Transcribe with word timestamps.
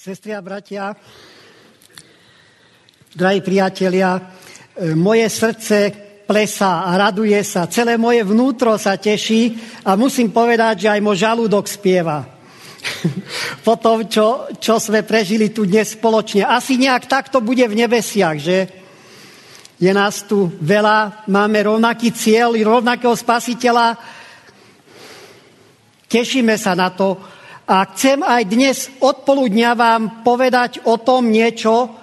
Sestri 0.00 0.32
a 0.32 0.40
bratia, 0.40 0.96
drahí 3.12 3.44
priatelia, 3.44 4.16
e, 4.16 4.96
moje 4.96 5.28
srdce 5.28 5.92
plesá 6.24 6.88
a 6.88 6.96
raduje 6.96 7.36
sa, 7.44 7.68
celé 7.68 8.00
moje 8.00 8.24
vnútro 8.24 8.80
sa 8.80 8.96
teší 8.96 9.60
a 9.84 10.00
musím 10.00 10.32
povedať, 10.32 10.88
že 10.88 10.88
aj 10.88 11.00
môj 11.04 11.16
žalúdok 11.20 11.68
spieva. 11.68 12.24
po 13.68 13.76
tom, 13.76 14.08
čo, 14.08 14.48
čo 14.56 14.80
sme 14.80 15.04
prežili 15.04 15.52
tu 15.52 15.68
dnes 15.68 15.92
spoločne. 15.92 16.48
Asi 16.48 16.80
nejak 16.80 17.04
takto 17.04 17.44
bude 17.44 17.68
v 17.68 17.84
nebesiach, 17.84 18.40
že? 18.40 18.72
Je 19.76 19.92
nás 19.92 20.24
tu 20.24 20.48
veľa, 20.64 21.28
máme 21.28 21.76
rovnaký 21.76 22.08
cieľ, 22.16 22.56
rovnakého 22.56 23.12
spasiteľa. 23.12 24.00
Tešíme 26.08 26.56
sa 26.56 26.72
na 26.72 26.88
to, 26.88 27.20
a 27.70 27.86
chcem 27.94 28.18
aj 28.26 28.42
dnes 28.50 28.90
odpoludňa 28.98 29.70
vám 29.78 30.02
povedať 30.26 30.82
o 30.90 30.98
tom 30.98 31.30
niečo, 31.30 31.94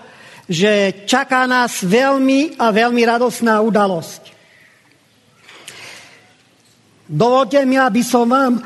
že 0.47 1.03
čaká 1.03 1.43
nás 1.43 1.83
veľmi 1.83 2.55
a 2.55 2.71
veľmi 2.71 3.03
radosná 3.03 3.59
udalosť. 3.59 4.31
Dovolte 7.11 7.59
mi, 7.67 7.75
aby 7.75 7.99
som 7.99 8.31
vám 8.31 8.63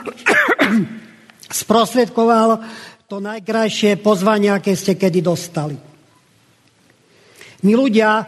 sprostredkoval 1.66 2.62
to 3.10 3.18
najkrajšie 3.18 3.98
pozvanie, 3.98 4.54
aké 4.54 4.78
ste 4.78 4.94
kedy 4.94 5.26
dostali. 5.26 5.78
My 7.66 7.72
ľudia 7.74 8.22
e, 8.22 8.26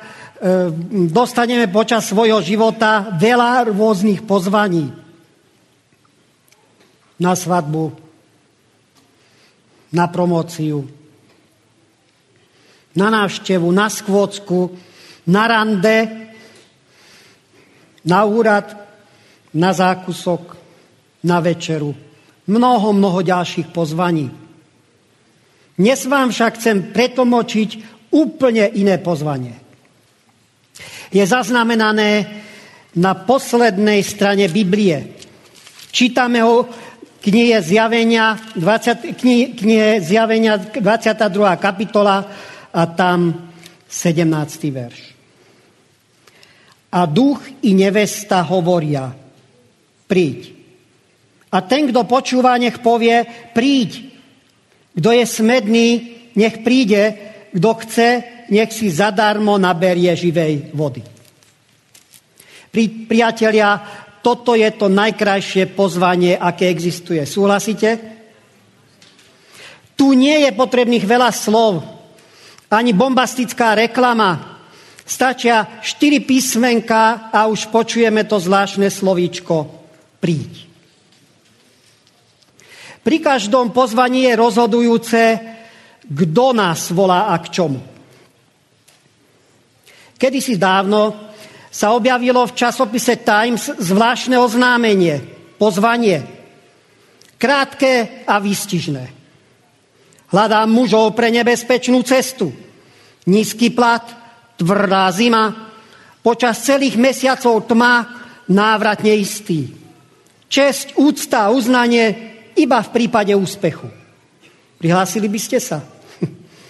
dostaneme 1.14 1.70
počas 1.70 2.10
svojho 2.10 2.42
života 2.42 3.14
veľa 3.22 3.70
rôznych 3.70 4.26
pozvaní. 4.26 4.90
Na 7.22 7.38
svadbu, 7.38 8.03
na 9.94 10.10
promóciu, 10.10 10.90
na 12.98 13.08
návštevu, 13.14 13.70
na 13.70 13.88
skôcku, 13.90 14.74
na 15.30 15.44
rande, 15.48 15.98
na 18.04 18.26
úrad, 18.26 18.74
na 19.54 19.72
zákusok, 19.72 20.58
na 21.24 21.40
večeru. 21.40 21.94
Mnoho, 22.50 22.92
mnoho 22.92 23.22
ďalších 23.24 23.72
pozvaní. 23.72 24.28
Dnes 25.80 26.06
vám 26.06 26.30
však 26.30 26.60
chcem 26.60 26.78
pretomočiť 26.94 27.70
úplne 28.14 28.70
iné 28.78 29.00
pozvanie. 29.02 29.58
Je 31.10 31.24
zaznamenané 31.24 32.30
na 32.98 33.14
poslednej 33.18 34.06
strane 34.06 34.50
Biblie. 34.50 35.18
Čítame 35.90 36.42
ho 36.46 36.66
knihe 37.24 37.62
Zjavenia, 37.64 38.36
20, 38.56 39.16
knihe, 39.56 40.04
Zjavenia 40.04 40.60
22. 40.60 41.56
kapitola 41.56 42.28
a 42.74 42.84
tam 42.92 43.48
17. 43.88 44.68
verš. 44.68 45.00
A 46.94 47.08
duch 47.08 47.42
i 47.64 47.72
nevesta 47.74 48.44
hovoria, 48.44 49.16
príď. 50.06 50.52
A 51.54 51.62
ten, 51.64 51.90
kto 51.90 52.04
počúva, 52.06 52.60
nech 52.60 52.84
povie, 52.84 53.26
príď. 53.56 54.14
Kto 54.94 55.10
je 55.10 55.26
smedný, 55.26 55.90
nech 56.38 56.62
príde. 56.62 57.18
Kto 57.54 57.70
chce, 57.82 58.10
nech 58.50 58.74
si 58.74 58.90
zadarmo 58.90 59.58
naberie 59.58 60.14
živej 60.14 60.74
vody. 60.74 61.02
Pri, 62.74 63.06
priatelia, 63.06 64.03
toto 64.24 64.56
je 64.56 64.72
to 64.72 64.88
najkrajšie 64.88 65.76
pozvanie, 65.76 66.40
aké 66.40 66.72
existuje. 66.72 67.20
Súhlasíte? 67.28 68.00
Tu 70.00 70.16
nie 70.16 70.48
je 70.48 70.56
potrebných 70.56 71.04
veľa 71.04 71.30
slov, 71.36 71.84
ani 72.72 72.96
bombastická 72.96 73.76
reklama. 73.78 74.64
Stačia 75.04 75.84
štyri 75.84 76.24
písmenka 76.24 77.30
a 77.30 77.52
už 77.52 77.68
počujeme 77.68 78.24
to 78.24 78.40
zvláštne 78.40 78.88
slovíčko 78.88 79.68
príď. 80.24 80.72
Pri 83.04 83.20
každom 83.20 83.76
pozvaní 83.76 84.32
je 84.32 84.40
rozhodujúce, 84.40 85.22
kto 86.08 86.46
nás 86.56 86.88
volá 86.96 87.36
a 87.36 87.38
k 87.44 87.52
čomu. 87.52 87.84
Kedysi 90.16 90.56
dávno 90.56 91.33
sa 91.74 91.98
objavilo 91.98 92.46
v 92.46 92.54
časopise 92.54 93.26
Times 93.26 93.66
zvláštne 93.82 94.38
oznámenie, 94.38 95.26
pozvanie. 95.58 96.22
Krátke 97.42 98.24
a 98.30 98.38
výstižné. 98.38 99.04
Hľadám 100.30 100.70
mužov 100.70 101.18
pre 101.18 101.34
nebezpečnú 101.34 102.06
cestu. 102.06 102.54
Nízky 103.26 103.74
plat, 103.74 104.06
tvrdá 104.54 105.10
zima, 105.10 105.74
počas 106.22 106.62
celých 106.62 106.94
mesiacov 106.94 107.66
tma, 107.66 108.22
návratne 108.54 109.18
istý. 109.18 109.74
Česť, 110.46 111.02
úcta 111.02 111.50
uznanie 111.50 112.38
iba 112.54 112.78
v 112.86 112.90
prípade 112.94 113.34
úspechu. 113.34 113.90
Prihlásili 114.78 115.26
by 115.26 115.40
ste 115.42 115.58
sa? 115.58 115.82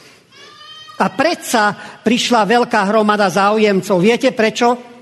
A 1.04 1.06
predsa 1.12 1.76
prišla 2.08 2.48
veľká 2.48 2.88
hromada 2.88 3.28
záujemcov. 3.28 4.00
Viete 4.00 4.32
prečo? 4.32 4.93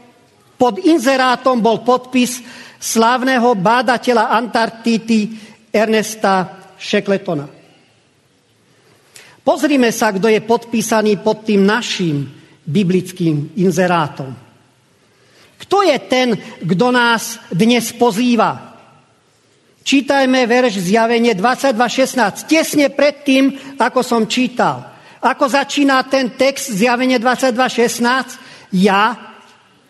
Pod 0.62 0.78
inzerátom 0.78 1.58
bol 1.58 1.82
podpis 1.82 2.38
slávneho 2.78 3.58
bádateľa 3.58 4.30
Antarktíty 4.30 5.34
Ernesta 5.74 6.62
Shackletona. 6.78 7.50
Pozrime 9.42 9.90
sa, 9.90 10.14
kto 10.14 10.30
je 10.30 10.38
podpísaný 10.46 11.18
pod 11.26 11.50
tým 11.50 11.66
našim 11.66 12.30
biblickým 12.62 13.58
inzerátom. 13.58 14.30
Kto 15.66 15.82
je 15.82 15.98
ten, 16.06 16.38
kto 16.62 16.88
nás 16.94 17.42
dnes 17.50 17.90
pozýva? 17.98 18.78
Čítajme 19.82 20.46
verš 20.46 20.78
zjavenie 20.78 21.34
22.16, 21.34 22.46
tesne 22.46 22.94
pred 22.94 23.26
tým, 23.26 23.58
ako 23.82 24.06
som 24.06 24.30
čítal. 24.30 24.86
Ako 25.26 25.50
začína 25.50 26.06
ten 26.06 26.38
text 26.38 26.70
zjavenie 26.70 27.18
22.16? 27.18 28.78
Ja, 28.78 29.31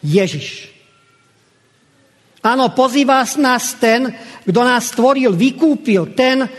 Ježiš. 0.01 0.73
Áno, 2.41 2.73
pozýva 2.73 3.21
nás 3.37 3.77
ten, 3.77 4.09
kto 4.49 4.61
nás 4.65 4.89
stvoril, 4.89 5.37
vykúpil, 5.37 6.17
ten, 6.17 6.49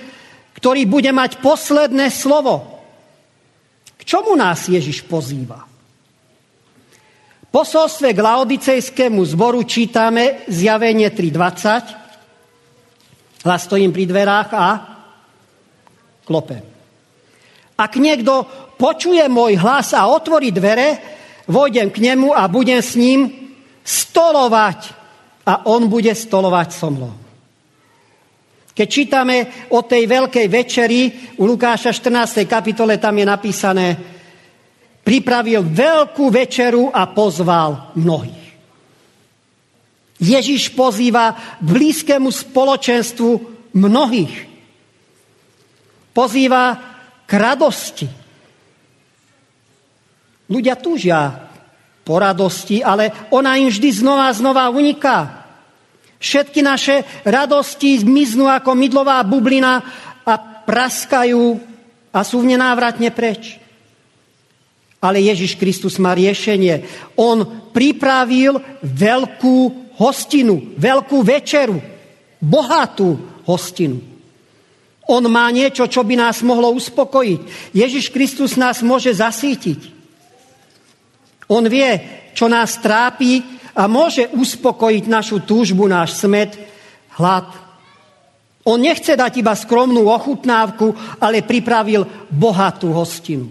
ktorý 0.55 0.87
bude 0.87 1.11
mať 1.11 1.43
posledné 1.43 2.07
slovo. 2.15 2.87
K 3.99 4.03
čomu 4.07 4.39
nás 4.39 4.71
Ježiš 4.71 5.03
pozýva? 5.11 5.67
Posolstve 7.53 8.17
k 8.17 8.23
laodicejskému 8.23 9.21
zboru 9.29 9.61
čítame 9.67 10.47
zjavenie 10.49 11.13
3.20. 11.13 12.03
Hlas 13.43 13.67
stojím 13.67 13.93
pri 13.93 14.07
dverách 14.07 14.51
a 14.55 14.69
klope. 16.23 16.63
Ak 17.75 17.99
niekto 17.99 18.47
počuje 18.79 19.27
môj 19.27 19.59
hlas 19.59 19.91
a 19.99 20.07
otvorí 20.07 20.55
dvere, 20.55 21.03
Vojdem 21.47 21.91
k 21.91 21.99
nemu 21.99 22.35
a 22.35 22.47
budem 22.47 22.83
s 22.83 22.95
ním 22.95 23.31
stolovať 23.83 24.95
a 25.47 25.67
on 25.67 25.91
bude 25.91 26.15
stolovať 26.15 26.69
so 26.71 26.89
mnou. 26.91 27.15
Keď 28.73 28.89
čítame 28.89 29.69
o 29.77 29.85
tej 29.85 30.09
veľkej 30.09 30.47
večeri 30.49 31.01
u 31.37 31.45
Lukáša 31.45 31.93
14. 31.93 32.49
kapitole, 32.49 32.97
tam 32.97 33.21
je 33.21 33.27
napísané, 33.29 33.87
pripravil 35.05 35.61
veľkú 35.67 36.33
večeru 36.33 36.89
a 36.89 37.05
pozval 37.13 37.93
mnohých. 37.99 38.43
Ježiš 40.23 40.73
pozýva 40.73 41.59
blízkému 41.61 42.31
spoločenstvu 42.31 43.31
mnohých. 43.75 44.35
Pozýva 46.15 46.65
k 47.27 47.33
radosti. 47.35 48.22
Ľudia 50.53 50.77
túžia 50.77 51.49
po 52.05 52.21
radosti, 52.21 52.85
ale 52.85 53.33
ona 53.33 53.57
im 53.57 53.73
vždy 53.73 53.89
znova 53.89 54.29
a 54.29 54.37
znova 54.37 54.69
uniká. 54.69 55.49
Všetky 56.21 56.61
naše 56.61 57.09
radosti 57.25 58.05
zmiznú 58.05 58.53
ako 58.53 58.77
mydlová 58.77 59.25
bublina 59.25 59.81
a 60.23 60.35
praskajú 60.69 61.57
a 62.13 62.21
sú 62.21 62.45
v 62.45 62.55
nenávratne 62.55 63.09
preč. 63.11 63.57
Ale 65.03 65.19
Ježiš 65.19 65.59
Kristus 65.59 65.99
má 65.99 66.15
riešenie. 66.15 66.87
On 67.19 67.43
pripravil 67.75 68.61
veľkú 68.85 69.59
hostinu, 69.99 70.77
veľkú 70.79 71.27
večeru, 71.27 71.81
bohatú 72.39 73.19
hostinu. 73.49 73.99
On 75.11 75.23
má 75.27 75.51
niečo, 75.51 75.91
čo 75.91 76.07
by 76.07 76.15
nás 76.15 76.47
mohlo 76.47 76.71
uspokojiť. 76.79 77.41
Ježiš 77.75 78.15
Kristus 78.15 78.55
nás 78.55 78.79
môže 78.87 79.11
zasítiť. 79.11 80.02
On 81.53 81.65
vie, 81.69 82.01
čo 82.33 82.49
nás 82.49 82.81
trápi 82.81 83.45
a 83.77 83.85
môže 83.85 84.33
uspokojiť 84.33 85.05
našu 85.05 85.45
túžbu, 85.45 85.85
náš 85.85 86.17
smet, 86.17 86.57
hlad, 87.21 87.63
On 88.63 88.79
nechce 88.79 89.19
dať 89.19 89.43
iba 89.43 89.59
skromnú 89.59 90.07
ochutnávku, 90.07 90.95
ale 91.19 91.43
pripravil 91.43 92.07
bohatú 92.31 92.95
hostinu. 92.95 93.51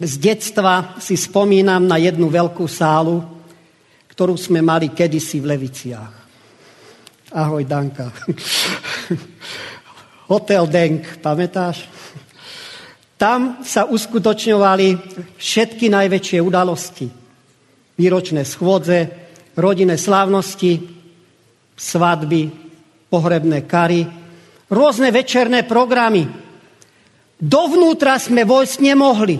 Z 0.00 0.16
detstva 0.16 0.96
si 0.96 1.20
spomínam 1.20 1.84
na 1.84 2.00
jednu 2.00 2.32
veľkú 2.32 2.64
sálu, 2.64 3.20
ktorú 4.08 4.40
sme 4.40 4.64
mali 4.64 4.88
kedysi 4.88 5.44
v 5.44 5.52
Leviciach. 5.52 6.14
Ahoj, 7.36 7.64
Danka. 7.68 8.08
Hotel 10.32 10.64
Denk, 10.72 11.20
pamätáš? 11.20 11.84
Tam 13.22 13.62
sa 13.62 13.86
uskutočňovali 13.86 15.14
všetky 15.38 15.86
najväčšie 15.86 16.42
udalosti. 16.42 17.06
Výročné 17.94 18.42
schôdze, 18.42 18.98
rodinné 19.54 19.94
slávnosti, 19.94 20.82
svadby, 21.78 22.50
pohrebné 23.06 23.62
kary, 23.62 24.02
rôzne 24.66 25.14
večerné 25.14 25.62
programy. 25.62 26.26
Dovnútra 27.38 28.18
sme 28.18 28.42
vojsť 28.42 28.90
nemohli. 28.90 29.38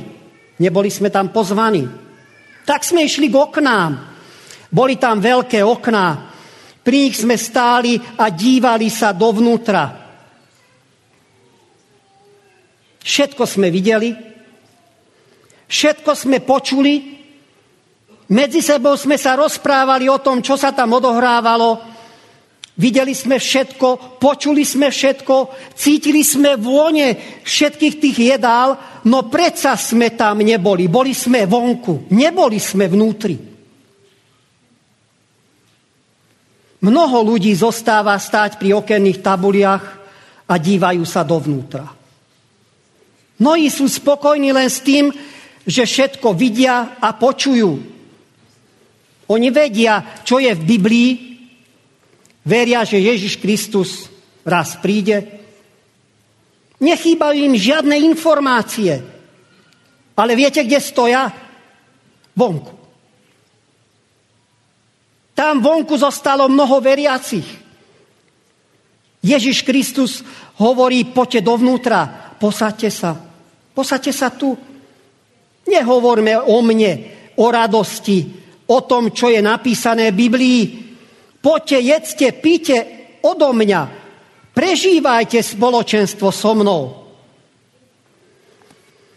Neboli 0.63 0.87
sme 0.87 1.11
tam 1.11 1.35
pozvaní. 1.35 1.83
Tak 2.63 2.87
sme 2.87 3.03
išli 3.03 3.27
k 3.27 3.35
oknám. 3.35 3.99
Boli 4.71 4.95
tam 4.95 5.19
veľké 5.19 5.59
okná. 5.59 6.31
Pri 6.87 7.11
nich 7.11 7.19
sme 7.19 7.35
stáli 7.35 7.99
a 7.99 8.31
dívali 8.31 8.87
sa 8.95 9.11
dovnútra. 9.11 10.02
Všetko 13.03 13.43
sme 13.45 13.69
videli, 13.69 14.15
všetko 15.67 16.11
sme 16.15 16.39
počuli, 16.41 17.23
medzi 18.33 18.65
sebou 18.65 18.97
sme 18.97 19.21
sa 19.21 19.37
rozprávali 19.37 20.09
o 20.09 20.23
tom, 20.23 20.41
čo 20.41 20.57
sa 20.57 20.73
tam 20.73 20.97
odohrávalo. 20.97 21.93
Videli 22.73 23.13
sme 23.13 23.37
všetko, 23.37 24.17
počuli 24.17 24.65
sme 24.65 24.89
všetko, 24.89 25.53
cítili 25.77 26.25
sme 26.25 26.57
vône 26.57 27.13
všetkých 27.45 27.95
tých 28.01 28.17
jedál, 28.33 28.81
no 29.05 29.29
predsa 29.29 29.77
sme 29.77 30.17
tam 30.17 30.41
neboli. 30.41 30.89
Boli 30.89 31.13
sme 31.13 31.45
vonku, 31.45 32.09
neboli 32.17 32.57
sme 32.57 32.89
vnútri. 32.89 33.37
Mnoho 36.83 37.19
ľudí 37.23 37.53
zostáva 37.53 38.17
stáť 38.17 38.57
pri 38.57 38.81
okenných 38.81 39.21
tabuliach 39.21 39.85
a 40.49 40.55
dívajú 40.57 41.05
sa 41.05 41.23
dovnútra. 41.23 42.02
Mnohí 43.43 43.67
sú 43.75 43.91
spokojní 43.91 44.55
len 44.55 44.71
s 44.71 44.87
tým, 44.87 45.11
že 45.67 45.83
všetko 45.83 46.31
vidia 46.39 46.95
a 47.03 47.11
počujú. 47.11 47.71
Oni 49.27 49.49
vedia, 49.51 50.23
čo 50.23 50.39
je 50.39 50.55
v 50.55 50.63
Biblii, 50.63 51.11
veria, 52.47 52.87
že 52.87 53.03
Ježiš 53.03 53.43
Kristus 53.43 54.07
raz 54.47 54.79
príde. 54.79 55.43
Nechýbajú 56.79 57.39
im 57.51 57.55
žiadne 57.59 57.99
informácie. 57.99 59.03
Ale 60.15 60.39
viete, 60.39 60.63
kde 60.63 60.79
stoja? 60.79 61.27
Vonku. 62.39 62.75
Tam 65.35 65.59
vonku 65.59 65.99
zostalo 65.99 66.47
mnoho 66.47 66.79
veriacich. 66.79 67.47
Ježiš 69.23 69.67
Kristus 69.67 70.23
hovorí, 70.63 71.07
poďte 71.11 71.43
dovnútra, 71.43 72.35
posaďte 72.39 72.91
sa. 72.91 73.32
Posaďte 73.73 74.13
sa 74.13 74.29
tu. 74.33 74.53
Nehovorme 75.69 76.37
o 76.37 76.61
mne, 76.61 76.93
o 77.41 77.49
radosti, 77.49 78.29
o 78.69 78.79
tom, 78.85 79.13
čo 79.13 79.33
je 79.33 79.41
napísané 79.41 80.13
v 80.13 80.21
Biblii. 80.29 80.63
Poďte, 81.41 81.79
jedzte, 81.81 82.27
píte 82.37 82.77
odo 83.25 83.51
mňa. 83.57 83.83
Prežívajte 84.53 85.41
spoločenstvo 85.41 86.29
so 86.29 86.53
mnou. 86.53 86.83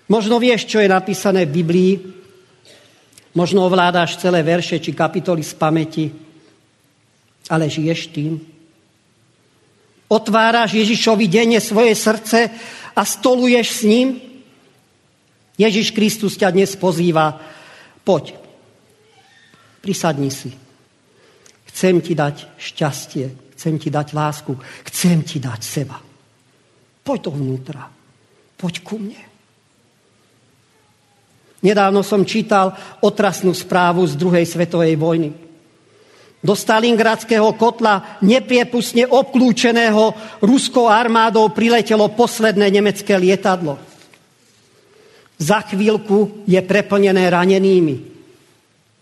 Možno 0.05 0.37
vieš, 0.37 0.69
čo 0.69 0.79
je 0.79 0.87
napísané 0.87 1.49
v 1.49 1.55
Biblii. 1.59 1.93
Možno 3.35 3.67
ovládáš 3.67 4.21
celé 4.21 4.45
verše 4.45 4.79
či 4.79 4.95
kapitoly 4.95 5.43
z 5.43 5.53
pamäti. 5.59 6.05
Ale 7.51 7.67
žiješ 7.67 8.01
tým. 8.15 8.39
Otváraš 10.05 10.77
Ježišovi 10.77 11.25
denne 11.25 11.57
svoje 11.57 11.97
srdce 11.97 12.53
a 12.95 13.01
stoluješ 13.01 13.67
s 13.69 13.81
ním. 13.89 14.07
Ježiš 15.55 15.95
Kristus 15.95 16.35
ťa 16.35 16.51
dnes 16.51 16.75
pozýva, 16.75 17.39
poď, 18.03 18.35
prisadni 19.79 20.27
si. 20.27 20.51
Chcem 21.71 22.03
ti 22.03 22.11
dať 22.11 22.59
šťastie, 22.59 23.55
chcem 23.55 23.79
ti 23.79 23.87
dať 23.87 24.07
lásku, 24.11 24.51
chcem 24.91 25.23
ti 25.23 25.39
dať 25.39 25.61
seba. 25.63 25.95
Poď 27.03 27.19
dovnútra, 27.31 27.87
poď 28.59 28.75
ku 28.83 28.99
mne. 28.99 29.23
Nedávno 31.63 32.03
som 32.03 32.27
čítal 32.27 32.75
otrasnú 32.99 33.55
správu 33.55 34.03
z 34.05 34.19
druhej 34.19 34.45
svetovej 34.45 34.99
vojny. 34.99 35.31
Do 36.45 36.53
Stalingradského 36.53 37.57
kotla 37.57 38.21
nepriepustne 38.21 39.07
obklúčeného 39.07 40.13
ruskou 40.45 40.85
armádou 40.91 41.49
priletelo 41.49 42.11
posledné 42.13 42.69
nemecké 42.69 43.17
lietadlo 43.17 43.94
za 45.35 45.59
chvíľku 45.67 46.47
je 46.47 46.59
preplnené 46.63 47.27
ranenými. 47.27 47.95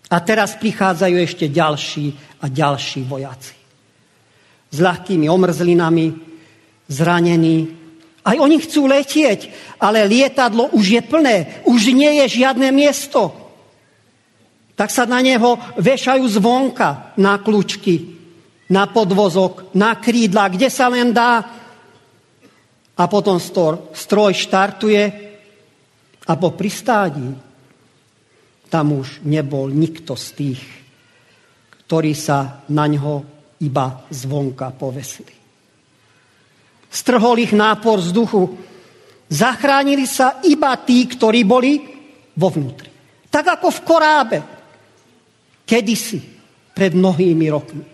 A 0.10 0.18
teraz 0.22 0.58
prichádzajú 0.58 1.16
ešte 1.18 1.46
ďalší 1.50 2.14
a 2.42 2.46
ďalší 2.50 3.02
vojaci. 3.06 3.56
S 4.74 4.78
ľahkými 4.82 5.30
omrzlinami, 5.30 6.08
zranení. 6.90 7.58
Aj 8.24 8.38
oni 8.38 8.58
chcú 8.62 8.90
letieť, 8.90 9.50
ale 9.82 10.06
lietadlo 10.10 10.74
už 10.74 10.86
je 10.86 11.02
plné, 11.02 11.38
už 11.66 11.94
nie 11.94 12.24
je 12.24 12.42
žiadne 12.42 12.70
miesto. 12.74 13.34
Tak 14.74 14.90
sa 14.90 15.06
na 15.06 15.22
neho 15.22 15.58
vešajú 15.78 16.26
zvonka 16.42 17.14
na 17.22 17.38
kľúčky, 17.38 18.18
na 18.74 18.90
podvozok, 18.90 19.74
na 19.78 19.98
krídla, 20.02 20.50
kde 20.50 20.70
sa 20.74 20.90
len 20.90 21.14
dá. 21.14 21.46
A 22.94 23.04
potom 23.10 23.38
stroj 23.38 24.34
štartuje 24.34 25.33
a 26.28 26.34
po 26.40 26.56
pristádí 26.56 27.36
tam 28.72 28.86
už 28.98 29.22
nebol 29.28 29.70
nikto 29.70 30.18
z 30.18 30.28
tých, 30.34 30.62
ktorí 31.86 32.18
sa 32.18 32.66
na 32.74 32.90
ňo 32.90 33.22
iba 33.62 34.08
zvonka 34.10 34.74
povesili. 34.74 35.36
Strhol 36.94 37.42
ich 37.42 37.54
nápor 37.54 38.02
vzduchu. 38.02 38.44
Zachránili 39.30 40.06
sa 40.06 40.42
iba 40.46 40.74
tí, 40.82 41.06
ktorí 41.10 41.42
boli 41.42 41.82
vo 42.38 42.50
vnútri. 42.54 42.90
Tak 43.30 43.58
ako 43.58 43.68
v 43.74 43.80
Korábe. 43.82 44.38
Kedysi, 45.66 46.22
pred 46.74 46.94
mnohými 46.94 47.46
rokmi. 47.50 47.86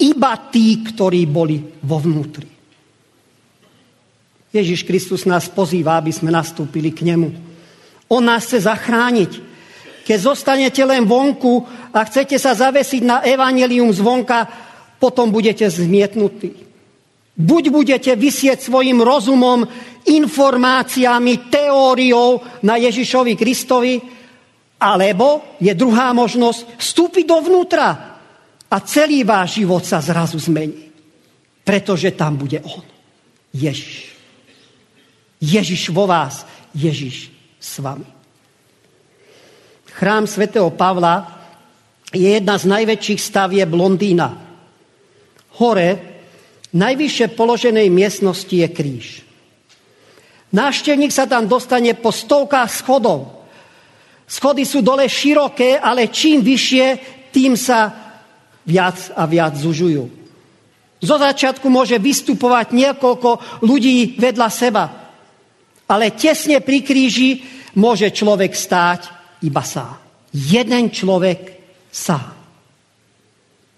Iba 0.00 0.32
tí, 0.50 0.82
ktorí 0.86 1.26
boli 1.26 1.58
vo 1.82 1.98
vnútri. 1.98 2.59
Ježiš 4.50 4.82
Kristus 4.82 5.22
nás 5.30 5.46
pozýva, 5.46 5.94
aby 5.98 6.10
sme 6.10 6.34
nastúpili 6.34 6.90
k 6.90 7.06
nemu. 7.06 7.30
On 8.10 8.22
nás 8.22 8.50
chce 8.50 8.66
zachrániť. 8.66 9.32
Keď 10.02 10.18
zostanete 10.18 10.82
len 10.82 11.06
vonku 11.06 11.62
a 11.94 12.02
chcete 12.02 12.34
sa 12.34 12.58
zavesiť 12.58 13.02
na 13.06 13.22
evanelium 13.22 13.94
zvonka, 13.94 14.50
potom 14.98 15.30
budete 15.30 15.62
zmietnutí. 15.70 16.66
Buď 17.38 17.64
budete 17.70 18.12
vysieť 18.18 18.58
svojim 18.66 18.98
rozumom, 18.98 19.62
informáciami, 20.04 21.46
teóriou 21.46 22.42
na 22.66 22.74
Ježišovi 22.74 23.38
Kristovi, 23.38 24.02
alebo 24.82 25.56
je 25.62 25.70
druhá 25.78 26.10
možnosť 26.10 26.80
vstúpiť 26.80 27.24
dovnútra 27.30 27.88
a 28.66 28.76
celý 28.82 29.22
váš 29.22 29.62
život 29.62 29.86
sa 29.86 30.02
zrazu 30.02 30.42
zmení. 30.42 30.90
Pretože 31.62 32.10
tam 32.18 32.34
bude 32.34 32.58
On, 32.66 32.82
Ježiš. 33.54 34.09
Ježiš 35.40 35.88
vo 35.88 36.04
vás, 36.04 36.44
Ježiš 36.76 37.32
s 37.56 37.80
vami. 37.80 38.04
Chrám 39.88 40.28
svätého 40.28 40.68
Pavla 40.68 41.40
je 42.12 42.28
jedna 42.28 42.60
z 42.60 42.68
najväčších 42.68 43.20
stavieb 43.20 43.72
Londýna. 43.72 44.36
Hore, 45.56 45.90
najvyššie 46.76 47.32
položenej 47.32 47.88
miestnosti 47.88 48.52
je 48.52 48.68
kríž. 48.68 49.06
Náštevník 50.52 51.10
sa 51.14 51.24
tam 51.24 51.48
dostane 51.48 51.96
po 51.96 52.12
stovkách 52.12 52.70
schodov. 52.70 53.48
Schody 54.28 54.68
sú 54.68 54.84
dole 54.84 55.08
široké, 55.08 55.80
ale 55.80 56.12
čím 56.12 56.44
vyššie, 56.44 56.86
tým 57.32 57.56
sa 57.56 57.90
viac 58.66 58.98
a 59.16 59.26
viac 59.26 59.56
zužujú. 59.56 60.04
Zo 61.00 61.16
začiatku 61.16 61.64
môže 61.72 61.96
vystupovať 61.96 62.76
niekoľko 62.76 63.62
ľudí 63.64 64.20
vedľa 64.20 64.48
seba 64.52 64.99
ale 65.90 66.14
tesne 66.14 66.62
pri 66.62 66.86
kríži 66.86 67.42
môže 67.74 68.14
človek 68.14 68.54
stáť 68.54 69.00
iba 69.42 69.66
sám. 69.66 69.98
Jeden 70.30 70.94
človek 70.94 71.58
sám. 71.90 72.30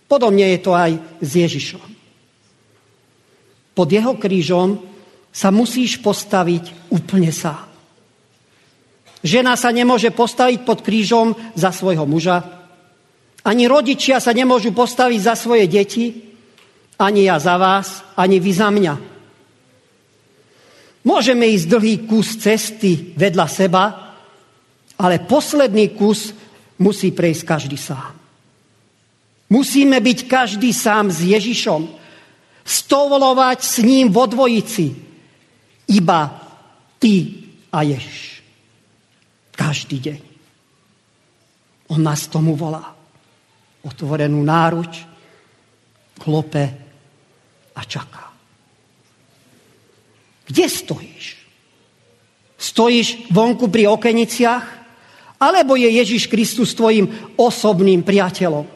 Podobne 0.04 0.52
je 0.52 0.60
to 0.60 0.76
aj 0.76 0.92
s 1.24 1.30
Ježišom. 1.32 1.88
Pod 3.72 3.88
jeho 3.88 4.12
krížom 4.20 4.76
sa 5.32 5.48
musíš 5.48 5.96
postaviť 6.04 6.92
úplne 6.92 7.32
sám. 7.32 7.64
Žena 9.24 9.56
sa 9.56 9.72
nemôže 9.72 10.12
postaviť 10.12 10.68
pod 10.68 10.84
krížom 10.84 11.32
za 11.56 11.72
svojho 11.72 12.04
muža. 12.04 12.44
Ani 13.40 13.64
rodičia 13.64 14.20
sa 14.20 14.36
nemôžu 14.36 14.76
postaviť 14.76 15.20
za 15.24 15.32
svoje 15.32 15.64
deti. 15.64 16.12
Ani 17.00 17.24
ja 17.24 17.40
za 17.40 17.56
vás, 17.56 18.04
ani 18.12 18.36
vy 18.36 18.52
za 18.52 18.68
mňa. 18.68 19.11
Môžeme 21.02 21.50
ísť 21.50 21.66
dlhý 21.66 21.94
kus 22.06 22.38
cesty 22.38 23.14
vedľa 23.18 23.46
seba, 23.50 23.84
ale 25.02 25.18
posledný 25.26 25.98
kus 25.98 26.30
musí 26.78 27.10
prejsť 27.10 27.42
každý 27.42 27.74
sám. 27.74 28.14
Musíme 29.52 30.00
byť 30.00 30.18
každý 30.30 30.72
sám 30.72 31.12
s 31.12 31.20
Ježišom. 31.28 32.00
Stovolovať 32.62 33.58
s 33.60 33.76
ním 33.84 34.08
vo 34.08 34.24
dvojici. 34.24 34.96
Iba 35.92 36.20
ty 36.96 37.44
a 37.68 37.84
Ježiš. 37.84 38.40
Každý 39.52 39.98
deň. 40.00 40.20
On 41.92 42.00
nás 42.00 42.24
tomu 42.32 42.56
volá. 42.56 42.96
Otvorenú 43.84 44.40
náruč, 44.40 45.04
klope 46.16 46.64
a 47.76 47.82
čaká. 47.84 48.31
Kde 50.52 50.68
stojíš? 50.68 51.40
Stojíš 52.60 53.32
vonku 53.32 53.72
pri 53.72 53.88
okeniciach? 53.88 54.84
Alebo 55.40 55.80
je 55.80 55.88
Ježiš 55.88 56.28
Kristus 56.28 56.76
tvojim 56.76 57.08
osobným 57.40 58.04
priateľom? 58.04 58.68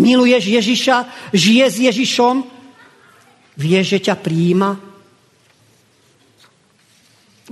Miluješ 0.00 0.48
Ježiša? 0.48 0.96
Žije 1.36 1.66
s 1.68 1.76
Ježišom? 1.76 2.36
Vieš, 3.60 3.84
že 3.86 3.98
ťa 4.08 4.16
príjima? 4.16 4.80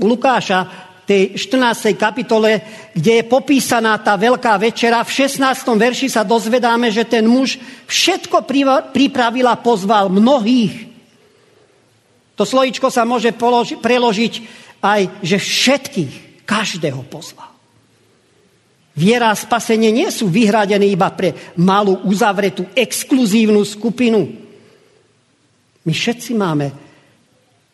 U 0.00 0.04
Lukáša 0.08 0.88
tej 1.04 1.36
14. 1.36 1.92
kapitole, 2.00 2.64
kde 2.96 3.20
je 3.20 3.24
popísaná 3.28 4.00
tá 4.00 4.16
veľká 4.16 4.56
večera, 4.56 5.04
v 5.04 5.28
16. 5.28 5.44
verši 5.76 6.08
sa 6.08 6.24
dozvedáme, 6.24 6.88
že 6.88 7.04
ten 7.04 7.28
muž 7.28 7.60
všetko 7.84 8.48
pripravil 8.96 9.44
a 9.44 9.60
pozval 9.60 10.08
mnohých. 10.08 10.89
To 12.40 12.48
slojičko 12.48 12.88
sa 12.88 13.04
môže 13.04 13.36
položi- 13.36 13.76
preložiť 13.76 14.34
aj, 14.80 15.20
že 15.20 15.36
všetkých, 15.36 16.40
každého 16.48 17.04
pozval. 17.04 17.52
Viera 18.96 19.28
a 19.28 19.36
spasenie 19.36 19.92
nie 19.92 20.08
sú 20.08 20.32
vyhradené 20.32 20.88
iba 20.88 21.12
pre 21.12 21.52
malú, 21.60 22.00
uzavretú, 22.08 22.64
exkluzívnu 22.72 23.60
skupinu. 23.60 24.24
My 25.84 25.92
všetci 25.92 26.32
máme 26.32 26.72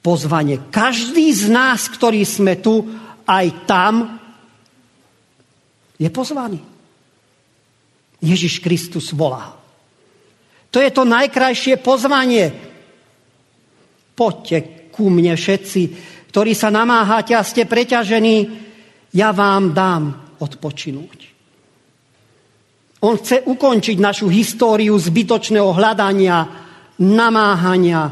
pozvanie. 0.03 0.67
Každý 0.67 1.31
z 1.31 1.47
nás, 1.47 1.87
ktorí 1.87 2.27
sme 2.27 2.59
tu, 2.59 2.83
aj 3.23 3.71
tam 3.71 4.19
je 5.95 6.11
pozvaný. 6.11 6.59
Ježiš 8.19 8.59
Kristus 8.59 9.15
volá. 9.15 9.55
To 10.75 10.83
je 10.83 10.91
to 10.91 11.07
najkrajšie 11.07 11.79
pozvanie. 11.79 12.75
Poďte 14.17 14.89
ku 14.89 15.13
mne 15.13 15.37
všetci, 15.37 15.83
ktorí 16.33 16.57
sa 16.57 16.73
namáhate 16.73 17.37
a 17.37 17.45
ste 17.45 17.69
preťažení, 17.69 18.37
ja 19.13 19.37
vám 19.37 19.77
dám 19.77 20.37
odpočinúť. 20.41 21.19
On 23.05 23.15
chce 23.21 23.45
ukončiť 23.45 23.97
našu 24.01 24.33
históriu 24.33 24.97
zbytočného 24.97 25.69
hľadania, 25.77 26.49
namáhania, 27.05 28.09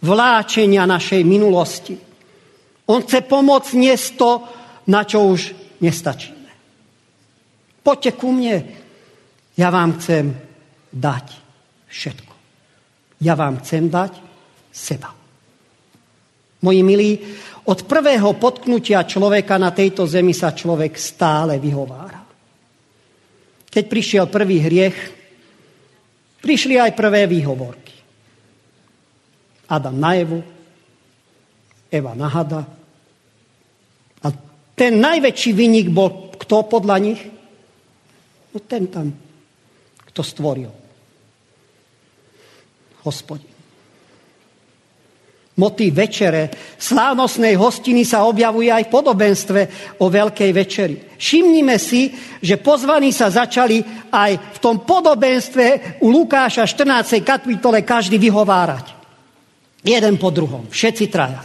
vláčenia 0.00 0.88
našej 0.88 1.22
minulosti. 1.22 1.94
On 2.88 2.98
chce 3.04 3.22
pomôcť 3.28 3.72
niesť 3.76 4.08
to, 4.16 4.30
na 4.88 5.04
čo 5.04 5.30
už 5.30 5.40
nestačíme. 5.84 6.50
Poďte 7.84 8.10
ku 8.16 8.32
mne. 8.32 8.56
Ja 9.52 9.68
vám 9.68 10.00
chcem 10.00 10.32
dať 10.90 11.26
všetko. 11.92 12.34
Ja 13.20 13.36
vám 13.36 13.60
chcem 13.60 13.92
dať 13.92 14.12
seba. 14.72 15.21
Moji 16.62 16.82
milí, 16.86 17.18
od 17.66 17.86
prvého 17.86 18.34
potknutia 18.38 19.06
človeka 19.06 19.58
na 19.58 19.70
tejto 19.70 20.06
zemi 20.06 20.34
sa 20.34 20.50
človek 20.50 20.98
stále 20.98 21.62
vyhovára. 21.62 22.22
Keď 23.70 23.84
prišiel 23.86 24.26
prvý 24.26 24.58
hriech, 24.62 24.98
prišli 26.42 26.78
aj 26.78 26.98
prvé 26.98 27.30
výhovorky. 27.30 27.94
Adam 29.70 29.96
na 29.96 30.10
Evu, 30.18 30.40
Eva 31.88 32.12
na 32.18 32.28
hada. 32.28 32.62
A 34.22 34.28
ten 34.74 34.98
najväčší 34.98 35.50
vynik 35.54 35.88
bol 35.88 36.34
kto 36.36 36.66
podľa 36.66 36.96
nich? 36.98 37.20
No 38.52 38.58
ten 38.60 38.90
tam, 38.90 39.14
kto 40.10 40.20
stvoril. 40.20 40.72
Hospodin. 43.06 43.51
Motív 45.52 46.00
večere, 46.00 46.48
slávnostnej 46.80 47.60
hostiny 47.60 48.08
sa 48.08 48.24
objavuje 48.24 48.72
aj 48.72 48.88
v 48.88 48.92
podobenstve 48.96 49.60
o 50.00 50.08
Veľkej 50.08 50.48
večeri. 50.48 50.96
Všimnime 51.12 51.76
si, 51.76 52.08
že 52.40 52.56
pozvaní 52.56 53.12
sa 53.12 53.28
začali 53.28 54.08
aj 54.08 54.56
v 54.56 54.58
tom 54.64 54.80
podobenstve 54.80 56.00
u 56.00 56.08
Lukáša 56.08 56.64
14. 56.64 57.20
kapitole 57.20 57.84
každý 57.84 58.16
vyhovárať. 58.16 58.96
Jeden 59.84 60.16
po 60.16 60.32
druhom, 60.32 60.72
všetci 60.72 61.04
traja. 61.12 61.44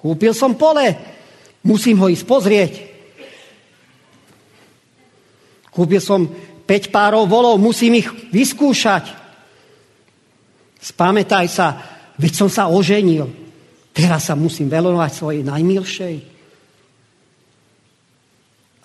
Kúpil 0.00 0.32
som 0.32 0.56
pole, 0.56 0.96
musím 1.68 2.00
ho 2.00 2.08
ísť 2.08 2.24
pozrieť. 2.24 2.72
Kúpil 5.68 6.00
som 6.00 6.24
5 6.64 6.88
párov 6.88 7.28
volov, 7.28 7.60
musím 7.60 8.00
ich 8.00 8.08
vyskúšať. 8.32 9.12
Spamätaj 10.80 11.46
sa, 11.52 11.95
veď 12.16 12.32
som 12.32 12.48
sa 12.48 12.68
oženil. 12.68 13.28
Teraz 13.96 14.28
sa 14.28 14.34
musím 14.36 14.68
velovať 14.68 15.10
svojej 15.12 15.42
najmilšej. 15.44 16.16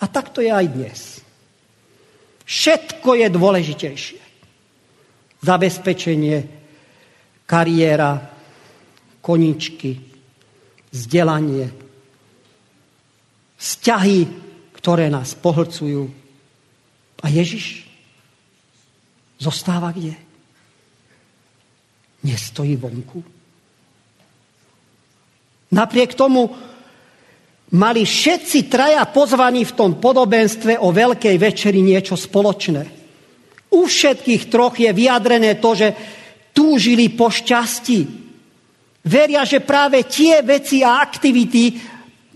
A 0.00 0.04
tak 0.08 0.32
to 0.32 0.40
je 0.40 0.48
aj 0.48 0.66
dnes. 0.72 1.00
Všetko 2.42 3.10
je 3.20 3.28
dôležitejšie. 3.28 4.20
Zabezpečenie, 5.42 6.38
kariéra, 7.44 8.18
koničky, 9.22 10.00
vzdelanie, 10.90 11.70
vzťahy, 13.58 14.20
ktoré 14.74 15.06
nás 15.06 15.38
pohlcujú. 15.38 16.10
A 17.22 17.26
Ježiš 17.30 17.86
zostáva 19.38 19.94
kde? 19.94 20.18
Nestojí 22.22 22.76
vonku. 22.76 23.24
Napriek 25.72 26.14
tomu 26.14 26.50
mali 27.72 28.04
všetci 28.04 28.68
traja 28.68 29.02
pozvaní 29.08 29.64
v 29.64 29.72
tom 29.72 29.90
podobenstve 29.96 30.76
o 30.78 30.92
Veľkej 30.92 31.36
večeri 31.40 31.80
niečo 31.80 32.14
spoločné. 32.14 32.82
U 33.72 33.88
všetkých 33.88 34.52
troch 34.52 34.76
je 34.76 34.92
vyjadrené 34.92 35.56
to, 35.56 35.72
že 35.72 35.88
túžili 36.52 37.08
po 37.08 37.32
šťastí, 37.32 38.22
Veria, 39.02 39.42
že 39.42 39.58
práve 39.58 40.06
tie 40.06 40.46
veci 40.46 40.86
a 40.86 41.02
aktivity, 41.02 41.74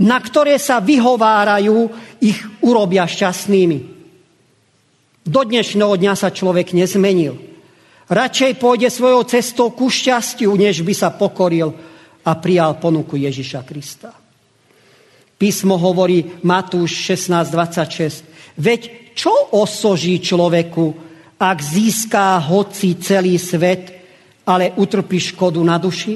na 0.02 0.18
ktoré 0.18 0.58
sa 0.58 0.82
vyhovárajú, 0.82 1.86
ich 2.18 2.42
urobia 2.66 3.06
šťastnými. 3.06 3.78
Do 5.22 5.42
dnešného 5.46 5.94
dňa 5.94 6.14
sa 6.18 6.34
človek 6.34 6.74
nezmenil. 6.74 7.38
Radšej 8.06 8.62
pôjde 8.62 8.86
svojou 8.86 9.26
cestou 9.26 9.74
ku 9.74 9.90
šťastiu, 9.90 10.54
než 10.54 10.86
by 10.86 10.94
sa 10.94 11.10
pokoril 11.10 11.74
a 12.22 12.30
prijal 12.38 12.78
ponuku 12.78 13.18
Ježiša 13.18 13.66
Krista. 13.66 14.14
Písmo 15.34 15.74
hovorí 15.74 16.38
Matúš 16.46 17.02
16.26. 17.12 18.56
Veď 18.62 19.12
čo 19.18 19.34
osoží 19.58 20.22
človeku, 20.22 20.94
ak 21.36 21.58
získá 21.60 22.38
hoci 22.40 22.96
celý 23.02 23.36
svet, 23.42 23.92
ale 24.46 24.72
utrpí 24.78 25.18
škodu 25.18 25.58
na 25.66 25.76
duši? 25.76 26.14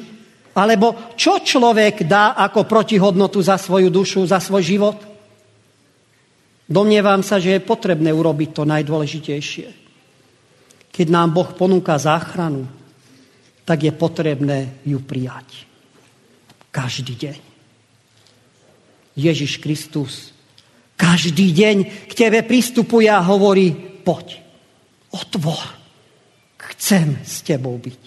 Alebo 0.55 1.13
čo 1.19 1.43
človek 1.43 2.07
dá 2.07 2.39
ako 2.39 2.71
protihodnotu 2.71 3.43
za 3.43 3.59
svoju 3.59 3.91
dušu, 3.91 4.31
za 4.31 4.39
svoj 4.39 4.63
život? 4.63 4.99
Domnievam 6.71 7.27
sa, 7.27 7.43
že 7.43 7.59
je 7.59 7.67
potrebné 7.67 8.15
urobiť 8.15 8.55
to 8.55 8.63
najdôležitejšie. 8.63 9.90
Keď 10.91 11.07
nám 11.09 11.31
Boh 11.35 11.51
ponúka 11.55 11.97
záchranu, 11.97 12.67
tak 13.65 13.87
je 13.87 13.93
potrebné 13.95 14.83
ju 14.83 14.99
prijať. 14.99 15.67
Každý 16.71 17.15
deň. 17.15 17.39
Ježiš 19.15 19.59
Kristus 19.59 20.35
každý 21.01 21.57
deň 21.57 21.77
k 22.05 22.13
tebe 22.13 22.45
pristupuje 22.45 23.09
a 23.09 23.25
hovorí, 23.25 23.73
poď, 24.05 24.37
otvor, 25.09 25.65
chcem 26.61 27.17
s 27.25 27.41
tebou 27.41 27.81
byť. 27.81 28.01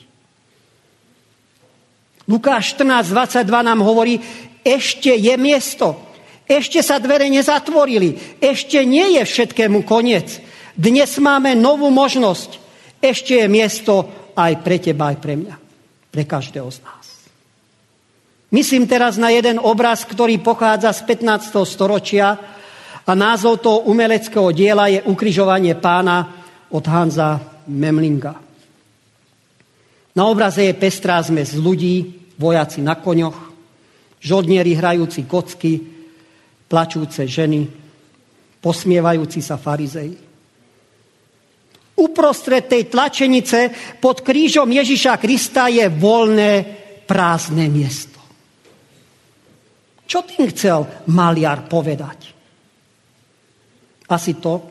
Lukáš 2.29 2.77
14.22 2.77 3.49
nám 3.49 3.81
hovorí, 3.81 4.21
ešte 4.61 5.09
je 5.09 5.33
miesto, 5.41 5.97
ešte 6.45 6.85
sa 6.85 7.01
dvere 7.01 7.27
nezatvorili, 7.33 8.37
ešte 8.37 8.85
nie 8.85 9.17
je 9.17 9.25
všetkému 9.25 9.81
koniec. 9.89 10.37
Dnes 10.77 11.09
máme 11.17 11.57
novú 11.57 11.89
možnosť, 11.89 12.62
ešte 13.03 13.35
je 13.35 13.47
miesto 13.51 14.07
aj 14.31 14.63
pre 14.63 14.79
teba, 14.79 15.11
aj 15.11 15.17
pre 15.19 15.35
mňa, 15.35 15.55
pre 16.07 16.23
každého 16.23 16.71
z 16.71 16.79
nás. 16.87 17.05
Myslím 18.53 18.87
teraz 18.87 19.19
na 19.19 19.33
jeden 19.33 19.59
obraz, 19.59 20.07
ktorý 20.07 20.39
pochádza 20.39 20.93
z 20.95 21.03
15. 21.09 21.57
storočia 21.67 22.37
a 23.03 23.11
názov 23.11 23.59
toho 23.59 23.89
umeleckého 23.89 24.53
diela 24.55 24.87
je 24.87 25.03
Ukrižovanie 25.03 25.75
pána 25.75 26.31
od 26.71 26.85
Hanza 26.87 27.41
Memlinga. 27.67 28.39
Na 30.13 30.29
obraze 30.29 30.69
je 30.69 30.77
pestrá 30.77 31.17
zmes 31.25 31.57
ľudí, 31.57 32.29
vojaci 32.37 32.85
na 32.85 32.93
koňoch, 32.93 33.37
žodnieri 34.21 34.77
hrajúci 34.77 35.25
kocky, 35.25 35.81
plačúce 36.69 37.25
ženy, 37.25 37.65
posmievajúci 38.61 39.41
sa 39.41 39.57
farizei. 39.57 40.32
Uprostred 42.03 42.67
tej 42.67 42.91
tlačenice 42.91 43.71
pod 44.03 44.19
krížom 44.19 44.67
Ježiša 44.67 45.15
Krista 45.23 45.71
je 45.71 45.87
voľné 45.87 46.51
prázdne 47.07 47.71
miesto. 47.71 48.19
Čo 50.03 50.27
tým 50.27 50.51
chcel 50.51 50.83
maliar 51.07 51.63
povedať? 51.71 52.19
Asi 54.11 54.35
to, 54.35 54.61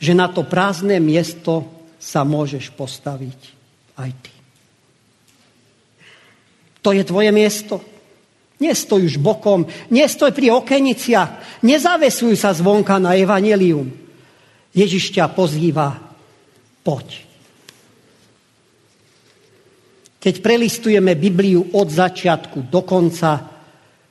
že 0.00 0.16
na 0.16 0.32
to 0.32 0.48
prázdne 0.48 0.96
miesto 0.98 1.68
sa 2.00 2.24
môžeš 2.24 2.72
postaviť 2.72 3.40
aj 4.00 4.10
ty. 4.24 4.34
To 6.84 6.92
je 6.92 7.00
tvoje 7.04 7.32
miesto. 7.32 7.80
Nestoj 8.60 9.08
už 9.08 9.16
bokom, 9.18 9.64
nestoj 9.88 10.30
pri 10.30 10.52
okeniciach, 10.52 11.62
nezavesuj 11.64 12.36
sa 12.36 12.52
zvonka 12.52 13.00
na 13.00 13.16
evanelium. 13.16 13.88
Ježiš 14.76 15.14
ťa 15.14 15.32
pozýva, 15.32 16.13
poď. 16.84 17.24
Keď 20.20 20.34
prelistujeme 20.40 21.16
Bibliu 21.16 21.72
od 21.72 21.88
začiatku 21.88 22.68
do 22.68 22.80
konca, 22.84 23.44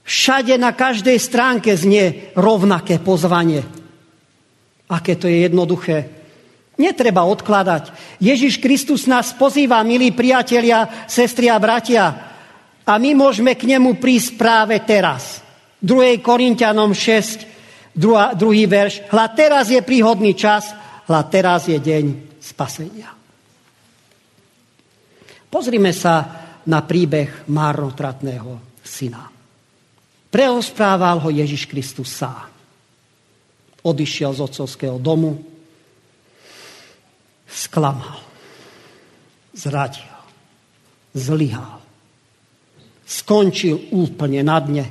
všade 0.06 0.58
na 0.58 0.74
každej 0.74 1.18
stránke 1.18 1.74
znie 1.74 2.34
rovnaké 2.38 3.02
pozvanie. 3.02 3.66
Aké 4.90 5.18
to 5.18 5.30
je 5.30 5.46
jednoduché. 5.46 6.10
Netreba 6.78 7.26
odkladať. 7.26 8.18
Ježiš 8.18 8.58
Kristus 8.58 9.06
nás 9.06 9.34
pozýva, 9.34 9.86
milí 9.86 10.14
priatelia, 10.14 11.06
sestri 11.06 11.50
a 11.50 11.58
bratia, 11.62 12.34
a 12.84 13.00
my 13.00 13.16
môžeme 13.16 13.56
k 13.56 13.64
nemu 13.64 13.96
prísť 13.96 14.36
práve 14.36 14.76
teraz. 14.84 15.40
2. 15.80 16.20
Korintianom 16.20 16.92
6, 16.92 17.96
druhá, 17.96 18.36
druhý 18.36 18.68
verš. 18.68 19.08
Hľa 19.08 19.28
teraz 19.32 19.66
je 19.72 19.80
príhodný 19.80 20.36
čas, 20.36 20.76
hľa 21.08 21.22
teraz 21.32 21.72
je 21.72 21.80
deň 21.80 22.33
spasenia. 22.44 23.16
Pozrime 25.48 25.96
sa 25.96 26.44
na 26.68 26.84
príbeh 26.84 27.48
marnotratného 27.48 28.84
syna. 28.84 29.32
Preosprával 30.28 31.24
ho 31.24 31.30
Ježiš 31.32 31.72
Kristus 31.72 32.12
sám. 32.12 32.52
Odišiel 33.84 34.32
z 34.36 34.40
otcovského 34.44 34.96
domu, 35.00 35.40
sklamal, 37.48 38.20
zradil, 39.56 40.08
zlyhal 41.16 41.84
skončil 43.14 43.94
úplne 43.94 44.42
na 44.42 44.58
dne. 44.58 44.86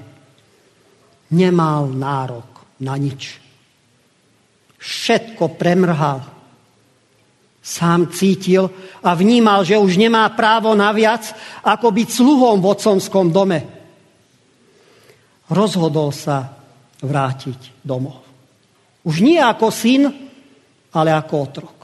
Nemal 1.32 1.90
nárok 1.90 2.78
na 2.84 2.94
nič. 3.00 3.40
Všetko 4.78 5.56
premrhal. 5.56 6.20
Sám 7.62 8.10
cítil 8.10 8.66
a 9.06 9.14
vnímal, 9.14 9.62
že 9.62 9.78
už 9.78 9.94
nemá 9.94 10.26
právo 10.34 10.74
na 10.74 10.90
viac, 10.90 11.30
ako 11.62 11.94
byť 11.94 12.08
sluhom 12.10 12.58
v 12.58 12.68
otcovskom 12.74 13.30
dome. 13.30 13.60
Rozhodol 15.46 16.10
sa 16.10 16.58
vrátiť 16.98 17.86
domov. 17.86 18.26
Už 19.06 19.22
nie 19.22 19.38
ako 19.38 19.70
syn, 19.70 20.10
ale 20.90 21.10
ako 21.14 21.34
otrok. 21.38 21.78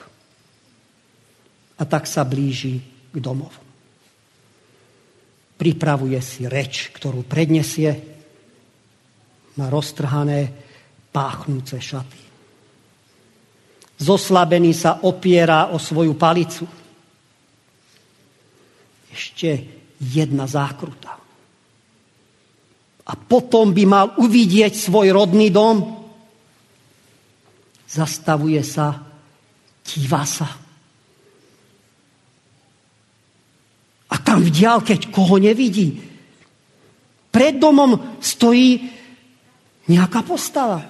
A 1.79 1.83
tak 1.87 2.11
sa 2.11 2.27
blíži 2.27 2.83
k 3.15 3.17
domovu 3.23 3.69
pripravuje 5.59 6.23
si 6.23 6.47
reč, 6.47 6.95
ktorú 6.95 7.27
prednesie, 7.27 7.91
má 9.59 9.67
roztrhané 9.67 10.55
páchnúce 11.11 11.83
šaty. 11.83 12.28
Zoslabený 13.99 14.73
sa 14.75 15.03
opiera 15.03 15.75
o 15.75 15.79
svoju 15.79 16.15
palicu. 16.15 16.65
Ešte 19.11 19.49
jedna 19.99 20.47
zákruta. 20.47 21.19
A 23.09 23.13
potom 23.17 23.75
by 23.75 23.85
mal 23.89 24.07
uvidieť 24.21 24.79
svoj 24.79 25.11
rodný 25.11 25.51
dom. 25.51 25.83
Zastavuje 27.89 28.63
sa, 28.63 29.03
díva 29.83 30.23
sa 30.23 30.69
A 34.09 34.17
tam 34.17 34.41
v 34.41 34.51
diálke, 34.53 34.97
koho 35.13 35.37
nevidí. 35.37 36.01
Pred 37.29 37.61
domom 37.61 38.19
stojí 38.25 38.89
nejaká 39.85 40.25
postava. 40.25 40.81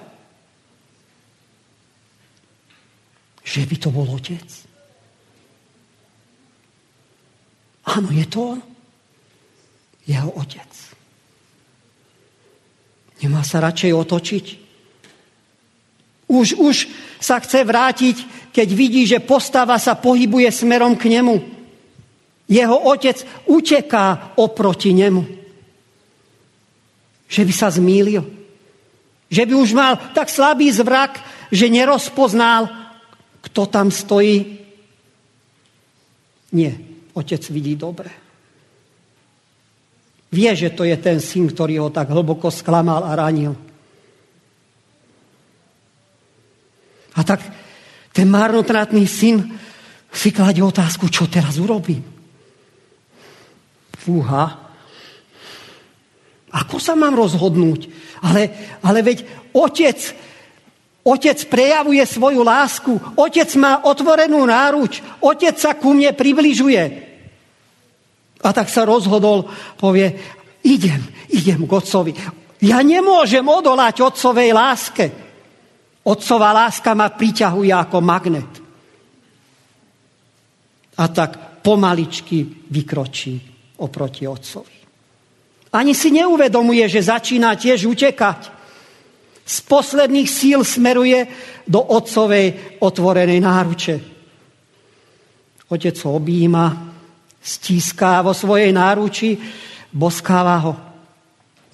Že 3.49 3.65
by 3.65 3.75
to 3.81 3.89
bol 3.89 4.05
otec. 4.13 4.45
Áno, 7.89 8.13
je 8.13 8.25
to 8.29 8.53
on. 8.53 8.59
Jeho 10.05 10.29
otec. 10.37 10.69
Nemá 13.25 13.41
sa 13.41 13.57
radšej 13.57 13.91
otočiť. 13.97 14.45
Už, 16.29 16.61
už 16.61 16.75
sa 17.17 17.41
chce 17.41 17.65
vrátiť, 17.65 18.17
keď 18.53 18.67
vidí, 18.69 19.09
že 19.09 19.17
postava 19.17 19.81
sa 19.81 19.97
pohybuje 19.97 20.45
smerom 20.53 20.93
k 20.93 21.09
nemu. 21.17 21.41
Jeho 22.45 22.77
otec 22.85 23.17
uteká 23.49 24.37
oproti 24.37 24.93
nemu. 24.93 25.25
Že 27.25 27.41
by 27.49 27.53
sa 27.53 27.73
zmýlil. 27.73 28.25
Že 29.29 29.43
by 29.45 29.53
už 29.57 29.69
mal 29.73 29.97
tak 30.13 30.29
slabý 30.29 30.69
zvrak, 30.69 31.17
že 31.49 31.69
nerozpoznal, 31.69 32.78
kto 33.49 33.65
tam 33.65 33.89
stojí. 33.89 34.61
Nie, 36.53 36.77
otec 37.17 37.41
vidí 37.49 37.73
dobre. 37.73 38.09
Vie, 40.29 40.53
že 40.53 40.69
to 40.69 40.85
je 40.85 40.93
ten 41.01 41.17
syn, 41.17 41.49
ktorý 41.49 41.81
ho 41.81 41.89
tak 41.89 42.13
hlboko 42.13 42.53
sklamal 42.53 43.01
a 43.01 43.17
ranil. 43.17 43.57
A 47.17 47.25
tak 47.25 47.41
ten 48.13 48.29
marnotratný 48.29 49.09
syn 49.09 49.57
si 50.13 50.29
kladie 50.29 50.61
otázku, 50.61 51.09
čo 51.09 51.25
teraz 51.25 51.57
urobím. 51.57 52.05
Fúha. 53.97 54.69
Ako 56.49 56.77
sa 56.77 56.93
mám 56.93 57.17
rozhodnúť? 57.17 57.89
Ale, 58.25 58.53
ale 58.85 58.99
veď 59.01 59.25
otec, 59.53 59.97
otec 61.03 61.37
prejavuje 61.47 62.03
svoju 62.05 62.41
lásku. 62.43 62.93
Otec 63.15 63.49
má 63.55 63.83
otvorenú 63.87 64.43
náruč. 64.45 65.01
Otec 65.23 65.55
sa 65.57 65.75
ku 65.75 65.95
mne 65.95 66.13
približuje. 66.13 66.83
A 68.39 68.49
tak 68.55 68.71
sa 68.71 68.87
rozhodol, 68.87 69.51
povie, 69.75 70.15
idem, 70.63 71.03
idem 71.27 71.67
k 71.67 71.71
otcovi. 71.71 72.11
Ja 72.63 72.79
nemôžem 72.83 73.43
odolať 73.43 74.03
otcovej 74.03 74.51
láske. 74.55 75.05
Otcová 76.03 76.55
láska 76.55 76.95
ma 76.95 77.11
priťahuje 77.11 77.71
ako 77.75 77.97
magnet. 77.99 78.51
A 80.99 81.03
tak 81.11 81.63
pomaličky 81.63 82.67
vykročí 82.71 83.39
oproti 83.79 84.27
otcovi. 84.27 84.77
Ani 85.69 85.93
si 85.93 86.09
neuvedomuje, 86.09 86.89
že 86.89 87.07
začína 87.07 87.55
tiež 87.55 87.85
utekať. 87.85 88.58
Z 89.49 89.65
posledných 89.65 90.29
síl 90.29 90.61
smeruje 90.61 91.25
do 91.65 91.81
otcovej 91.81 92.77
otvorenej 92.85 93.41
náruče. 93.41 93.95
Otec 95.73 95.97
ho 96.05 96.21
objíma, 96.21 96.93
stíská 97.41 98.21
vo 98.21 98.29
svojej 98.37 98.69
náruči, 98.69 99.41
boskáva 99.89 100.57
ho. 100.61 100.73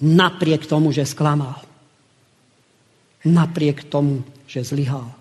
Napriek 0.00 0.64
tomu, 0.64 0.88
že 0.88 1.04
sklamal. 1.04 1.60
Napriek 3.28 3.84
tomu, 3.92 4.24
že 4.48 4.64
zlyhal. 4.64 5.12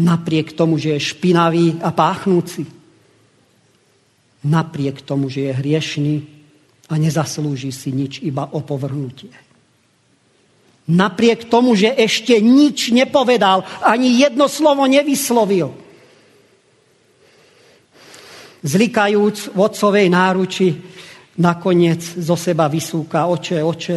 Napriek 0.00 0.56
tomu, 0.56 0.80
že 0.80 0.96
je 0.96 1.00
špinavý 1.00 1.84
a 1.84 1.92
páchnúci. 1.92 2.64
Napriek 4.44 5.04
tomu, 5.04 5.28
že 5.28 5.52
je 5.52 5.52
hriešný 5.52 6.14
a 6.88 6.96
nezaslúži 6.96 7.72
si 7.72 7.92
nič, 7.92 8.24
iba 8.24 8.48
opovrhnutie. 8.48 9.45
Napriek 10.86 11.50
tomu, 11.50 11.74
že 11.74 11.90
ešte 11.90 12.38
nič 12.38 12.94
nepovedal, 12.94 13.66
ani 13.82 14.22
jedno 14.22 14.46
slovo 14.46 14.86
nevyslovil. 14.86 15.74
Zlikajúc 18.62 19.50
v 19.50 19.58
otcovej 19.58 20.06
náruči, 20.06 20.68
nakoniec 21.42 22.00
zo 22.02 22.38
seba 22.38 22.70
vysúka, 22.70 23.26
oče, 23.26 23.66
oče, 23.66 23.96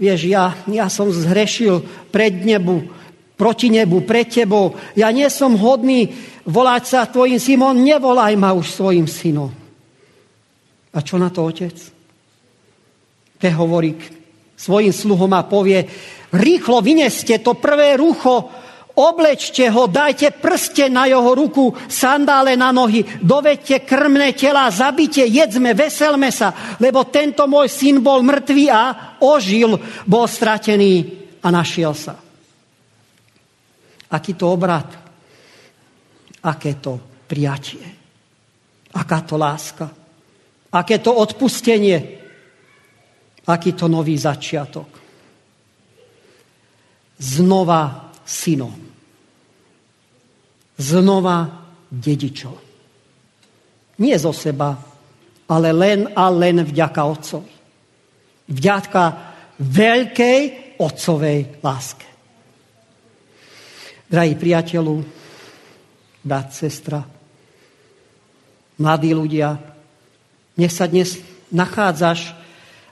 vieš, 0.00 0.20
ja, 0.26 0.56
ja 0.72 0.88
som 0.88 1.12
zhrešil 1.12 2.08
pred 2.08 2.40
nebu, 2.42 2.80
proti 3.36 3.68
nebu, 3.68 4.00
pred 4.02 4.26
tebou. 4.28 4.72
Ja 4.96 5.12
nie 5.12 5.28
som 5.28 5.54
hodný 5.60 6.10
volať 6.48 6.82
sa 6.88 7.00
tvojim 7.04 7.38
synom, 7.38 7.76
nevolaj 7.76 8.34
ma 8.40 8.56
už 8.56 8.72
svojim 8.72 9.04
synom. 9.04 9.52
A 10.92 10.98
čo 11.00 11.16
na 11.20 11.28
to 11.28 11.44
otec? 11.44 11.76
Te 13.36 13.48
hovorí 13.52 13.96
svojim 14.56 14.92
sluhom 14.92 15.32
a 15.34 15.42
povie, 15.42 15.82
rýchlo 16.32 16.80
vyneste 16.80 17.38
to 17.38 17.54
prvé 17.54 17.96
rucho, 17.96 18.48
oblečte 18.94 19.68
ho, 19.72 19.88
dajte 19.88 20.36
prste 20.36 20.88
na 20.88 21.08
jeho 21.08 21.32
ruku, 21.34 21.72
sandále 21.88 22.56
na 22.56 22.72
nohy, 22.72 23.04
dovedte 23.20 23.84
krmné 23.84 24.32
tela, 24.32 24.68
zabite, 24.68 25.24
jedzme, 25.24 25.72
veselme 25.72 26.32
sa, 26.32 26.76
lebo 26.80 27.04
tento 27.08 27.48
môj 27.48 27.68
syn 27.68 28.04
bol 28.04 28.20
mŕtvý 28.20 28.64
a 28.68 28.82
ožil, 29.24 29.80
bol 30.04 30.28
stratený 30.28 31.08
a 31.40 31.48
našiel 31.48 31.92
sa. 31.96 32.14
Aký 34.12 34.36
to 34.36 34.52
obrad, 34.52 34.92
aké 36.44 36.76
to 36.76 37.24
prijatie, 37.24 37.84
aká 38.92 39.24
to 39.24 39.40
láska, 39.40 39.88
aké 40.72 41.00
to 41.00 41.16
odpustenie, 41.16 41.96
aký 43.48 43.72
to 43.72 43.88
nový 43.88 44.20
začiatok. 44.20 45.01
Znova 47.22 48.10
synom. 48.26 48.74
Znova 50.74 51.36
dedičom. 51.86 52.58
Nie 54.02 54.18
zo 54.18 54.34
seba, 54.34 54.74
ale 55.46 55.70
len 55.70 56.10
a 56.10 56.26
len 56.34 56.66
vďaka 56.66 57.00
Otcovi. 57.06 57.54
Vďaka 58.50 59.04
veľkej 59.62 60.40
Otcovej 60.82 61.62
láske. 61.62 62.08
Drahí 64.10 64.34
priateľu, 64.34 64.98
brat, 66.26 66.50
sestra, 66.50 67.00
mladí 68.82 69.14
ľudia, 69.14 69.56
nech 70.58 70.74
sa 70.74 70.90
dnes 70.90 71.16
nachádzaš 71.54 72.34
v 72.34 72.36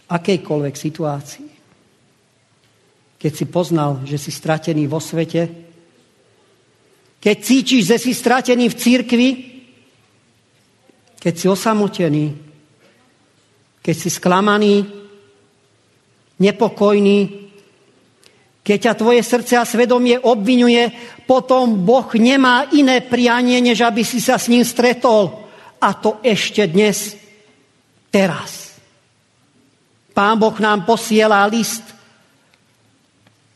akejkoľvek 0.06 0.74
situácii. 0.78 1.49
Keď 3.20 3.32
si 3.36 3.44
poznal, 3.44 4.00
že 4.08 4.16
si 4.16 4.32
stratený 4.32 4.88
vo 4.88 4.96
svete, 4.96 5.68
keď 7.20 7.36
cítiš, 7.36 7.84
že 7.84 7.96
si 8.00 8.16
stratený 8.16 8.72
v 8.72 8.78
církvi, 8.80 9.28
keď 11.20 11.34
si 11.36 11.46
osamotený, 11.52 12.32
keď 13.84 13.96
si 13.96 14.08
sklamaný, 14.08 14.88
nepokojný, 16.40 17.50
keď 18.64 18.78
ťa 18.80 18.92
tvoje 18.96 19.20
srdce 19.20 19.54
a 19.60 19.68
svedomie 19.68 20.16
obvinuje, 20.16 20.88
potom 21.28 21.84
Boh 21.84 22.08
nemá 22.16 22.72
iné 22.72 23.04
prianie, 23.04 23.60
než 23.60 23.84
aby 23.84 24.00
si 24.00 24.16
sa 24.16 24.40
s 24.40 24.48
ním 24.48 24.64
stretol. 24.64 25.44
A 25.80 25.92
to 25.96 26.24
ešte 26.24 26.64
dnes, 26.68 27.16
teraz. 28.08 28.80
Pán 30.16 30.40
Boh 30.40 30.56
nám 30.56 30.88
posiela 30.88 31.44
list. 31.48 31.89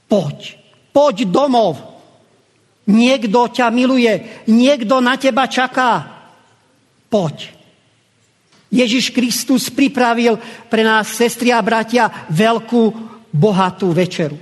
Poď, 0.08 0.60
poď 0.92 1.16
domov. 1.28 1.80
Niekto 2.84 3.48
ťa 3.48 3.72
miluje, 3.72 4.44
niekto 4.44 5.00
na 5.00 5.16
teba 5.16 5.48
čaká. 5.48 6.04
Poď. 7.08 7.54
Ježiš 8.74 9.14
Kristus 9.14 9.70
pripravil 9.70 10.36
pre 10.66 10.82
nás, 10.82 11.14
sestri 11.14 11.54
a 11.54 11.62
bratia, 11.62 12.10
veľkú, 12.28 12.82
bohatú 13.30 13.94
večeru. 13.94 14.34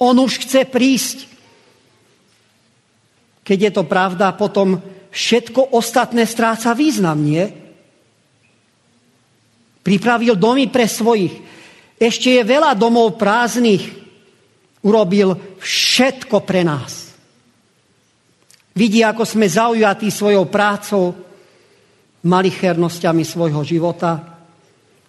On 0.00 0.16
už 0.16 0.44
chce 0.44 0.64
prísť. 0.68 1.18
Keď 3.46 3.58
je 3.68 3.72
to 3.72 3.84
pravda, 3.86 4.34
potom 4.34 4.80
všetko 5.12 5.76
ostatné 5.76 6.24
stráca 6.26 6.74
význam, 6.74 7.20
nie? 7.20 7.46
Pripravil 9.86 10.34
domy 10.34 10.66
pre 10.66 10.90
svojich. 10.90 11.32
Ešte 11.96 12.40
je 12.40 12.42
veľa 12.42 12.74
domov 12.74 13.14
prázdnych. 13.14 14.05
Urobil 14.86 15.58
všetko 15.58 16.46
pre 16.46 16.62
nás. 16.62 17.10
Vidí, 18.76 19.02
ako 19.02 19.26
sme 19.26 19.50
zaujatí 19.50 20.12
svojou 20.12 20.46
prácou, 20.46 21.16
malichernosťami 22.22 23.24
svojho 23.26 23.66
života, 23.66 24.38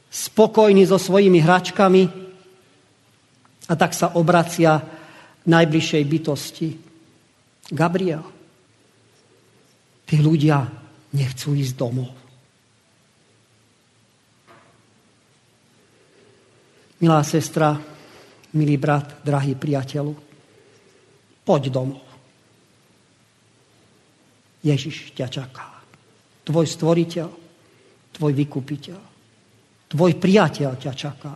spokojní 0.09 0.87
so 0.87 0.97
svojimi 0.97 1.43
hračkami, 1.43 2.03
a 3.67 3.73
tak 3.75 3.91
sa 3.91 4.15
obracia 4.15 4.79
najbližšej 5.43 6.03
bytosti. 6.07 6.69
Gabriel, 7.67 8.23
tí 10.07 10.23
ľudia 10.23 10.63
nechcú 11.11 11.51
ísť 11.51 11.73
domov. 11.75 12.15
Milá 17.03 17.21
sestra, 17.27 17.75
milý 18.55 18.79
brat, 18.79 19.19
drahý 19.25 19.57
priateľu, 19.57 20.13
poď 21.43 21.63
domov. 21.67 22.07
Ježiš 24.63 25.11
ťa 25.15 25.27
čaká. 25.27 25.67
Tvoj 26.43 26.65
stvoriteľ, 26.67 27.29
tvoj 28.15 28.31
vykupiteľ, 28.31 28.99
tvoj 29.91 30.11
priateľ 30.15 30.71
ťa 30.79 30.93
čaká. 30.95 31.33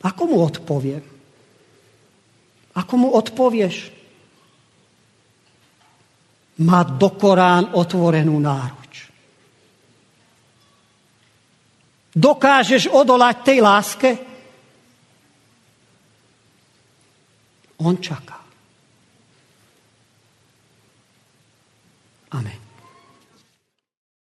Ako 0.00 0.22
mu 0.26 0.36
odpoviem? 0.40 1.04
Ako 2.74 2.94
mu 2.96 3.08
odpovieš? 3.12 3.76
Má 6.60 6.80
do 6.84 7.08
Korán 7.16 7.72
otvorenú 7.76 8.36
náruč. 8.36 8.94
Dokážeš 12.10 12.90
odolať 12.90 13.36
tej 13.44 13.58
láske? 13.64 14.29
On 17.80 17.96
čaká. 17.96 18.40
Amen. 22.30 22.69